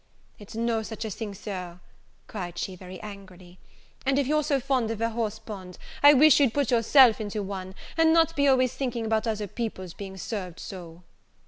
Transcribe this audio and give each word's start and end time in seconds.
"It's 0.39 0.55
no 0.55 0.81
such 0.81 1.05
a 1.05 1.11
thing, 1.11 1.35
Sir," 1.35 1.79
cried 2.25 2.57
she, 2.57 2.75
very 2.75 2.99
angrily; 3.01 3.59
"and 4.03 4.17
if 4.17 4.25
you're 4.25 4.41
so 4.41 4.55
very 4.55 4.61
fond 4.61 4.89
of 4.89 4.99
a 4.99 5.11
horse 5.11 5.37
pond, 5.37 5.77
I 6.01 6.11
wish 6.15 6.39
you'd 6.39 6.55
put 6.55 6.71
yourself 6.71 7.21
into 7.21 7.43
one, 7.43 7.75
and 7.97 8.11
not 8.11 8.35
be 8.35 8.47
always 8.47 8.73
a 8.73 8.77
thinking 8.79 9.05
about 9.05 9.27
other 9.27 9.45
people's 9.45 9.93
being 9.93 10.17
served 10.17 10.59
so." 10.59 11.03